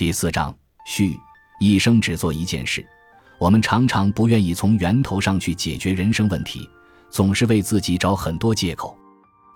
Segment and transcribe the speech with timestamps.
[0.00, 0.56] 第四章
[0.86, 1.20] 序，
[1.60, 2.82] 一生只做一件事。
[3.38, 6.66] 我们常常不愿意从源头上去解决人生问题，
[7.10, 8.96] 总是为自己找很多借口。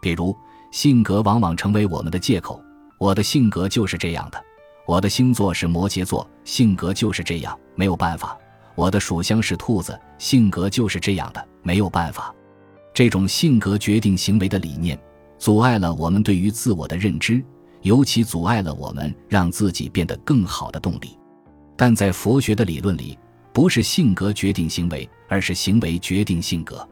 [0.03, 0.37] 比如，
[0.71, 2.63] 性格往往成为我们的借口。
[2.99, 4.39] 我的性格就是这样的，
[4.87, 8.37] 我的星座是摩羯座，性格就是这样，没有办法。
[8.75, 12.31] 我的属相是兔子，性格就是这样的，没有办法。
[12.93, 15.01] 这种性格决定行为的理念，
[15.39, 17.43] 阻碍了我们对于自我的认知，
[17.85, 21.17] 尤其阻碍了我们让自己变得更好的动力。
[21.77, 23.17] 但在佛学的理论里，
[23.53, 26.87] 不是性格决定行为，而是行为决定性格，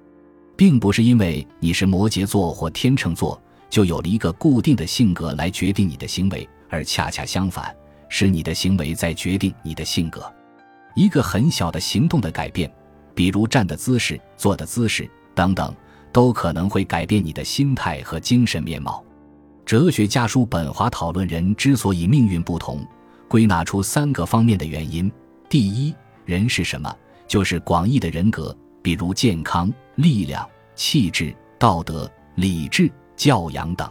[0.55, 7.75] 并不是因为你是摩羯座或天秤座就有了一个固定的性格来决定你的行为，而恰恰相反，
[8.09, 10.31] 是你的行为在决定你的性格。
[10.95, 12.71] 一个很小的行动的改变，
[13.15, 15.75] 比如站的姿势、坐的姿势等等，
[16.13, 19.03] 都可能会改变你的心态和精神面貌。
[19.73, 22.87] 哲学家叔本华讨论人之所以命运不同，
[23.27, 25.11] 归纳出三个方面的原因：
[25.49, 25.95] 第一，
[26.27, 26.95] 人是什么？
[27.27, 33.91] 就是广义的人格，比如健康、力量、气质、道德、理智、教养等。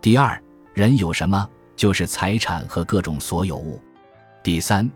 [0.00, 1.46] 第二，人有什么？
[1.76, 3.78] 就是财产和各种所有物。
[4.42, 4.90] 第三，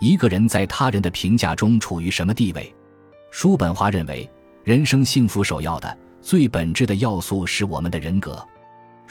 [0.00, 2.70] 一个人在他人的评价中处于什么地位？
[3.30, 4.30] 叔本华认为，
[4.64, 8.46] 人生幸福首要的、最本质的要素是我们的人格。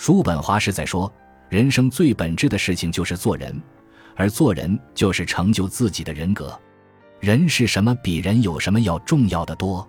[0.02, 1.14] 叔本华是在说，
[1.48, 3.62] 人生最本质的事情就是做人，
[4.16, 6.60] 而做人就是成就自己的人格。
[7.20, 9.88] 人是什么比人有什么要重要的多，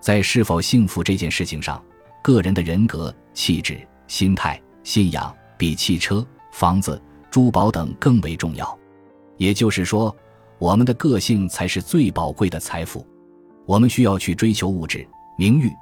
[0.00, 1.82] 在是否幸福这件事情上，
[2.22, 8.78] 个人的人格、气质、心态、信仰比汽车、房子、珠宝等更为重要。
[9.36, 10.16] 也就是说，
[10.60, 13.04] 我们的个性才是最宝贵的财富。
[13.66, 15.04] 我们需要去追求物质、
[15.36, 15.72] 名誉，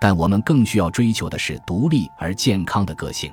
[0.00, 3.32] 但我们更需要追求的是独立而健康的个性。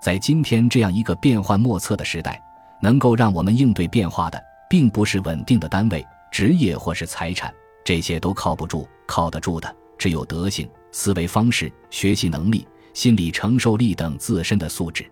[0.00, 2.40] 在今天这样一个变幻莫测的时代，
[2.80, 6.06] 能够让我们应对变化的，并不是稳定的单位。
[6.30, 7.52] 职业或是财产，
[7.84, 15.04] 这些都靠不住，靠得住的只有德行、思维方式、学习能力、心理承受力等自身的素质，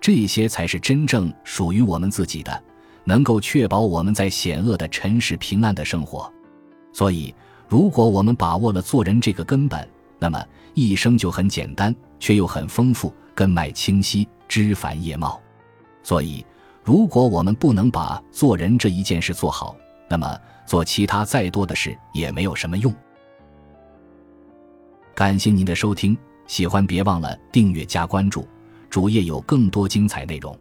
[0.00, 2.62] 这些才是真正属于我们自己的，
[3.04, 6.30] 能够确保我们在险恶的尘世平安的生活。
[6.92, 7.34] 所以，
[7.68, 9.88] 如果我们把握了做人这个根本，
[10.20, 10.44] 那么
[10.74, 15.40] 一生就很简单，却又很丰富，根脉清晰，枝繁叶茂。
[16.02, 16.44] 所以，
[16.84, 19.74] 如果我们不能把做人这一件事做好，
[20.08, 22.94] 那么，做其他再多的事也没有什么用。
[25.14, 26.16] 感谢您的收听，
[26.46, 28.46] 喜欢别忘了订阅加关注，
[28.88, 30.56] 主页有更多精彩内容。